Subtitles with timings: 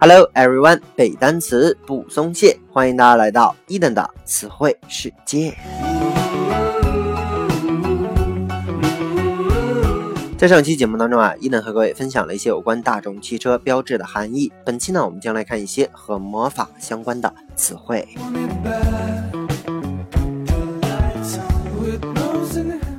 [0.00, 5.52] Hello everyone，背单词不松懈，欢迎大家来到伊登的词汇世界。
[10.38, 14.52] 在上期节目当中啊，伊登和各位分享了一些有关大众汽车标志的含义。
[14.64, 18.06] 本期呢，我们将来看一些和魔法相关的词汇。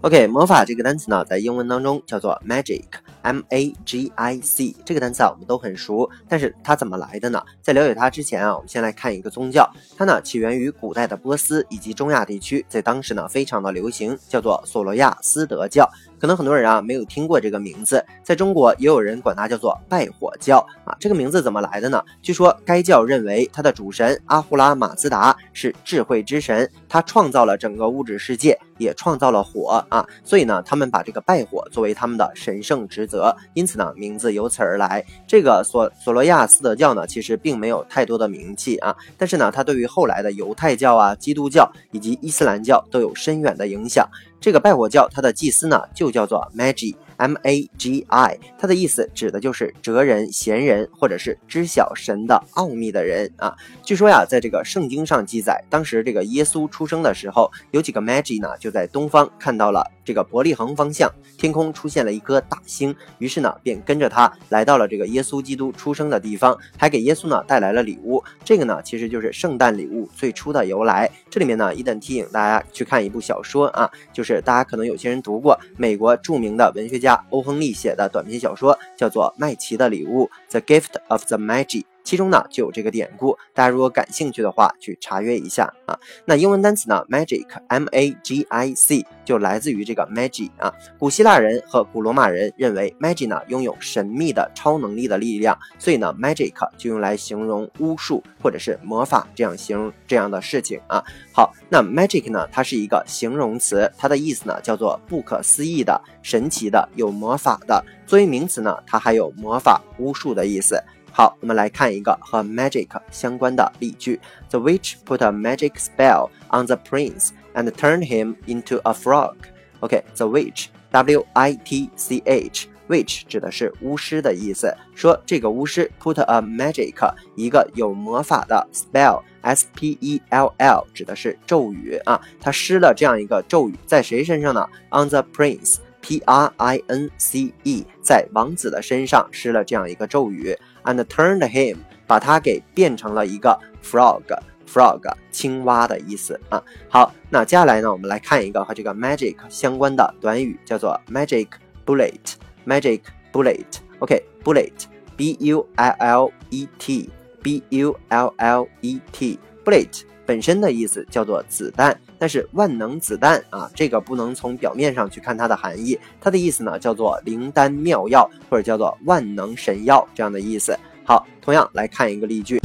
[0.00, 2.82] OK，魔法这个单词呢，在英文当中叫做 magic
[3.22, 4.74] M A G I C。
[4.84, 7.42] 这个单词啊，我们都很熟，但是它怎么来的呢？
[7.62, 15.88] 在了解它之前啊，我们先来看一个宗教，它呢起源于古代的波斯以及中亚地区，在当时呢非常的流行，叫做索罗亚斯德教。
[16.18, 20.94] 可能很多人啊没有听过这个名字，在中国也有人管它叫做拜火教啊。
[21.00, 22.02] 这个名字怎么来的呢？
[22.20, 35.04] 据说该教认为它的主神阿胡拉马兹达是智慧之神，他创造了整个物质世界，也创造了火啊，所以呢，他们把这个拜火作为他们的神圣职责，因此呢，名字由此而来。
[35.26, 44.08] 这个索索罗亚斯德教呢，其实并没有太多的名气啊，但是呢，它对于后来的犹太教啊、基督教以及伊斯兰教都有深远的影响。
[44.40, 53.54] 这个拜火教，它的祭司呢就叫做 Magi，M A G I，它的意思指的就是哲人、贤人，或者是知晓神的奥秘的人啊。
[53.82, 68.22] 据说呀，在这个圣经上记载，当时这个耶稣出生的时候，有几个 Magi 呢就在东方看到了这个伯利恒方向，天空出现了一颗大星，于是呢便跟着他来到了这个耶稣基督出生的地方，还给耶稣呢带来了礼物。
[68.44, 71.10] 这个呢其实就是圣诞礼物最初的由来。
[71.30, 74.40] 这里面呢，一旦提醒大家去看一部小说啊，就是。
[74.40, 81.84] 大家可能有些人读过美国著名的文学家欧亨利写的短篇小说，叫做《麦琪的礼物》（The Gift of the Magi）。
[82.02, 85.98] 其中呢就有这个典故，大家如果感兴趣的话，去查阅一下啊。
[86.24, 90.72] 那英文单词呢，magic，m a g i c，就来自于这个 magic 啊。
[90.98, 101.02] 古希腊人和古罗马人认为 magic 呢拥有神秘的超能力的力量，所以呢 magic 就用来形容巫术或者是魔法这样形容这样的事情啊。
[101.32, 107.84] 好，那 magic 呢，它是一个形容词，它的意思呢叫做不可思议的、神奇的、有魔法的。
[108.06, 110.82] 作为名词呢，它还有魔法、巫术的意思。
[111.11, 114.19] 好，我们来看一个和 magic 相关的例句：
[114.49, 119.35] The witch put a magic spell on the prince and turned him into a frog.
[119.79, 124.75] OK，the witch，W-I-T-C-H，witch 指的是巫师的意思。
[124.93, 126.93] 说这个巫师 put a magic
[127.35, 134.67] 一个有魔法的 spell，S-P-E-L-L 指的是咒语啊，他施了这样一个咒语在谁身上呢？
[134.91, 135.77] On the prince。
[136.01, 146.61] P R I N C E 在王子的身上施了这样一个咒语，and turned him 把他给变成了一个 frog，frog 青蛙的意思啊。
[146.87, 151.47] 好，那接下来呢，我们来看一个和这个 magic 相关的短语，叫做 magic
[151.85, 153.01] bullet，magic
[153.33, 160.03] bullet。OK，bullet，B U L L E T，B U L L E T，bullet。
[160.25, 170.78] 本身的意思叫做子弹， 但是万能子弹啊，这个不能从表面上去看它的含义，它的意思呢叫做灵丹妙药，或者叫做万能神药这样的意思。
[171.02, 172.60] 好，同样来看一个例句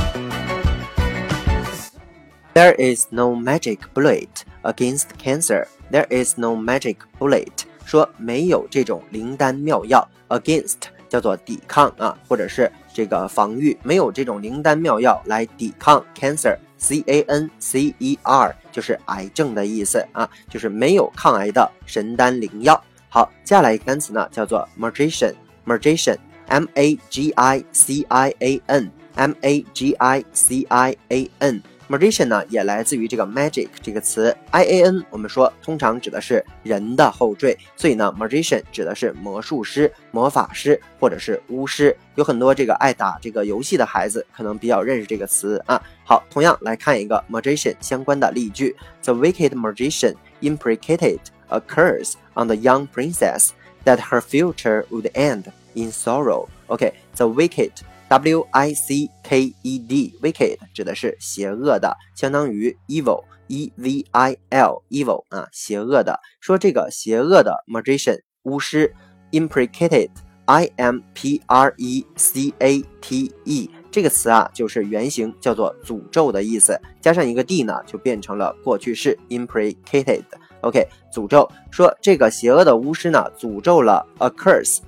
[2.53, 4.27] ：There is no magic bullet
[4.63, 5.67] against cancer.
[5.89, 7.47] There is no magic bullet.
[7.85, 10.75] 说没有这种灵丹妙药，against
[11.07, 16.57] 叫做抵抗啊，或者是这个防御，没有这种灵丹妙药来抵抗 cancer。
[16.77, 22.81] C A N C E R 就是癌症的意思啊，就是没有抗癌的神丹灵药。
[23.09, 31.61] 好，接下来一个单词呢，叫做 magician，magician，M A G I C I A N，M A G I C I A N。
[31.87, 41.95] Magician 呢，也来自于这个 magic 这个词，I A N 我们说通常指的是人的后缀，所以呢，Magician 指的是魔术师、魔法师或者是巫师。
[42.15, 45.79] 有很多这个爱打这个游戏的孩子可能比较认识这个词啊。
[46.03, 51.19] 好，同样来看一个 Magician 相关的例句：The wicked magician imprecated
[51.49, 53.49] a curse on the young princess
[53.83, 55.43] that her future would end
[55.75, 56.47] in sorrow.
[56.65, 57.71] OK，The wicked。
[58.07, 66.19] W I C K E D，wicked 指的是邪恶的，相当于 evil，E V I L，evil 啊，邪恶的。
[66.39, 68.93] 说这个邪恶的 magician 巫师
[69.31, 80.23] ，imprecated，I M P R E C A T E 这个词啊，就是原型叫做诅咒的意思，加上一个 d 呢，就变成了过去式 imprecated。
[80.61, 81.49] OK，诅咒。
[81.71, 84.79] 说这个邪恶的巫师呢，诅咒了 a curse。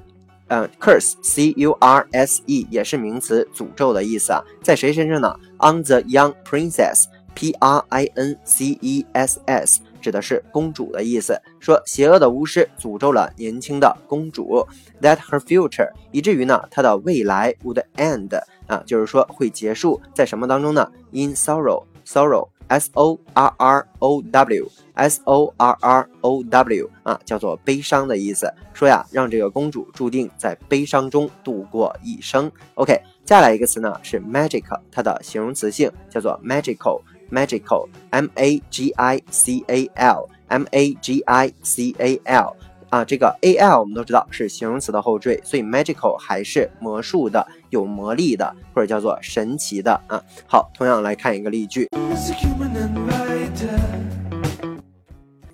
[0.50, 9.42] 嗯，curse，c u r s e 也是名词，诅咒的意思啊，在谁身上呢？On the young princess，p r i n c e s
[9.46, 11.38] s 指的是公主的意思。
[11.60, 14.66] 说邪恶的巫师诅咒了年轻的公主
[15.02, 25.54] ，that her future，以至于呢，她的未来 would end 啊，就是说会结束在什么当中呢？In sorrow Sorrow, s o r r o w, s o
[25.58, 28.50] r r o w 啊，叫做悲伤的意思。
[28.74, 32.50] 说呀，让这个公主注定在悲伤中度过一生。
[32.76, 42.56] OK，再来一个词呢是 magic，它的形容词性叫做 magical，magical，m a g i c a l，m a g i c a l。
[42.90, 50.23] 啊，这个 a l 我们都知道是形容词的后缀，所以 magical 还是魔术的、有魔力的，或者叫做神奇的啊。
[50.47, 51.89] 好，同样来看一个例句：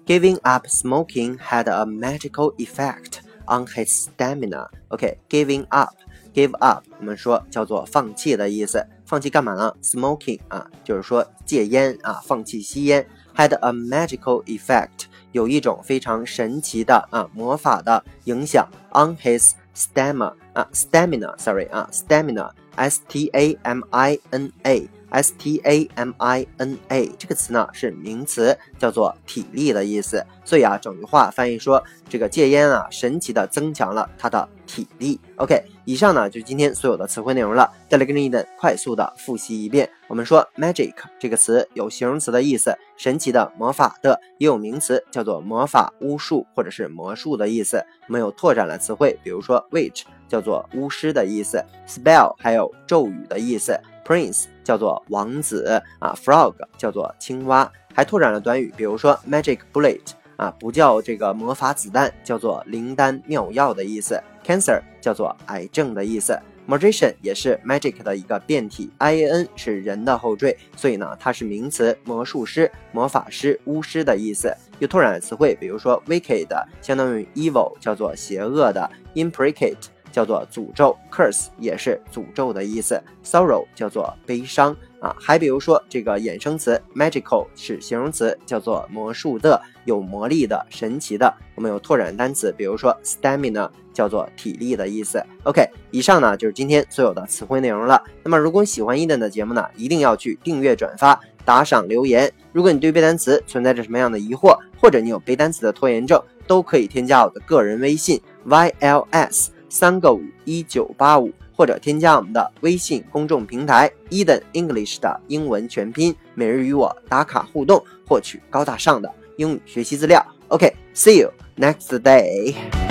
[0.06, 4.69] Giving up smoking had a magical effect on his stamina.
[4.88, 9.75] OK，giving up，give up，我们说叫做放弃的意思，放弃干嘛呢？
[9.82, 13.06] Smoking 啊，就是说戒烟啊，放弃吸烟。
[13.37, 15.06] Had a magical effect.
[15.32, 24.88] 有一种非常神奇的啊魔法的影响，on his stamina Uh, 啊 stamina，sorry 啊 uh, stamina，s t a m i n a。
[25.13, 30.25] S T A M I N A 这个词呢是名词，叫做体力的意思。
[30.44, 35.19] 所以啊，整句话翻译说，这个戒烟啊，神奇的增强了他的体力。
[35.38, 37.71] OK，以上呢就是今天所有的词汇内容了。
[37.88, 39.88] 再来跟着一等快速的复习一遍。
[40.07, 47.77] 我们说 magic 这个词有形容词的意思，神奇的、魔法的，也有名词叫做魔法、巫术或者是魔术的意思。
[48.07, 53.80] 我们有拓展了词汇，比如说 witch 叫做巫师的意思，spell 还有咒语的意思。
[54.06, 60.01] Prince 叫做王子啊，Frog 叫做青蛙，还拓展了短语，比如说 Magic Bullet
[60.38, 64.21] 啊，不叫这个魔法子弹，叫做灵丹妙药的意思。
[64.45, 66.38] Cancer 叫做癌症的意思。
[66.65, 74.56] Magician 也是 Magic 的一个变体，i n 是人的后缀，所以呢，它是名词，魔术师、魔法师、巫师的意思。
[74.80, 76.48] 又拓展了词汇，比如说 Wicked
[76.81, 79.75] 相当于 Evil，叫做邪恶的，Imprecate。
[80.13, 85.13] 叫做诅咒，curse 也是诅咒的意思，sorrow 叫做悲伤啊。
[85.19, 91.33] 还比如说这个衍生词 magical 是形容词，叫做魔术的、有魔力的、神奇的。
[91.56, 95.21] 我们有拓展单词，比如说 stamina 叫做体力的意思。
[95.45, 98.01] OK，以上呢就是今天所有的词汇内容了。
[98.24, 102.31] 那么如果你喜欢伊登的节目呢，一定要去订阅、转发、打赏、留言。
[102.51, 109.48] 如果你对背单词存在着什么样的疑惑，或者你有背单词的拖延症，都可以添加我的个人微信 yls。
[109.74, 120.24] 三个五一九八五，或者添加我们的微信公众平台 Eden English 的英文全拼，每日与我打卡互动，获取高大上的英语学习资料。
[120.50, 122.82] OK，see you next day。